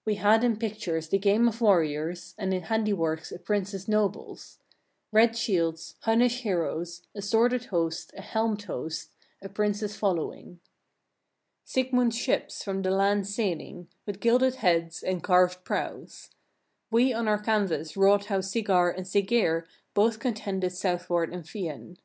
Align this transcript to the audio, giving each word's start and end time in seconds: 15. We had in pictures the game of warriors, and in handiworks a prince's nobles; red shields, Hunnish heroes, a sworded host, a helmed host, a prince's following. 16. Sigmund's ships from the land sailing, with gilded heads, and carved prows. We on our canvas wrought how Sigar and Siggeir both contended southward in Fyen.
15. 0.00 0.02
We 0.04 0.14
had 0.16 0.44
in 0.44 0.58
pictures 0.58 1.08
the 1.08 1.16
game 1.16 1.48
of 1.48 1.62
warriors, 1.62 2.34
and 2.36 2.52
in 2.52 2.64
handiworks 2.64 3.32
a 3.32 3.38
prince's 3.38 3.88
nobles; 3.88 4.58
red 5.12 5.34
shields, 5.34 5.94
Hunnish 6.02 6.42
heroes, 6.42 7.06
a 7.14 7.22
sworded 7.22 7.64
host, 7.64 8.12
a 8.14 8.20
helmed 8.20 8.60
host, 8.64 9.12
a 9.40 9.48
prince's 9.48 9.96
following. 9.96 10.60
16. 11.64 11.64
Sigmund's 11.84 12.18
ships 12.18 12.62
from 12.62 12.82
the 12.82 12.90
land 12.90 13.26
sailing, 13.26 13.88
with 14.04 14.20
gilded 14.20 14.56
heads, 14.56 15.02
and 15.02 15.22
carved 15.22 15.64
prows. 15.64 16.28
We 16.90 17.14
on 17.14 17.26
our 17.26 17.42
canvas 17.42 17.96
wrought 17.96 18.26
how 18.26 18.40
Sigar 18.42 18.90
and 18.94 19.06
Siggeir 19.06 19.66
both 19.94 20.18
contended 20.18 20.72
southward 20.72 21.32
in 21.32 21.44
Fyen. 21.44 21.96